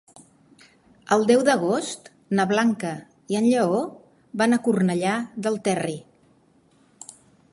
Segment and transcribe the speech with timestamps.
[1.15, 2.09] El deu d'agost
[2.39, 2.95] na Blanca
[3.33, 3.83] i en Lleó
[4.43, 5.15] van a Cornellà
[5.47, 5.97] del Terri.